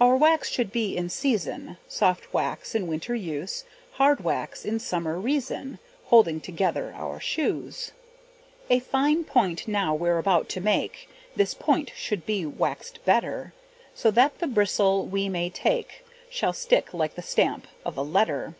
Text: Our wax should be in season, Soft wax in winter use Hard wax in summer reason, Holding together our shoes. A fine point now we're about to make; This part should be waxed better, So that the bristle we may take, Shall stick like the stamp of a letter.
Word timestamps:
Our 0.00 0.16
wax 0.16 0.48
should 0.48 0.72
be 0.72 0.96
in 0.96 1.10
season, 1.10 1.76
Soft 1.88 2.32
wax 2.32 2.74
in 2.74 2.86
winter 2.86 3.14
use 3.14 3.64
Hard 3.98 4.24
wax 4.24 4.64
in 4.64 4.78
summer 4.78 5.18
reason, 5.20 5.78
Holding 6.04 6.40
together 6.40 6.94
our 6.96 7.20
shoes. 7.20 7.92
A 8.70 8.78
fine 8.80 9.24
point 9.24 9.68
now 9.68 9.94
we're 9.94 10.16
about 10.16 10.48
to 10.56 10.62
make; 10.62 11.06
This 11.36 11.52
part 11.52 11.92
should 11.94 12.24
be 12.24 12.46
waxed 12.46 13.04
better, 13.04 13.52
So 13.94 14.10
that 14.12 14.38
the 14.38 14.46
bristle 14.46 15.04
we 15.04 15.28
may 15.28 15.50
take, 15.50 16.02
Shall 16.30 16.54
stick 16.54 16.94
like 16.94 17.14
the 17.14 17.20
stamp 17.20 17.66
of 17.84 17.98
a 17.98 18.02
letter. 18.02 18.54